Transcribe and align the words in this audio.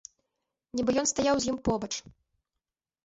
Нібы 0.79 0.91
ён 1.01 1.07
стаяў 1.13 1.35
з 1.43 1.53
ім 1.53 1.57
побач. 1.69 1.91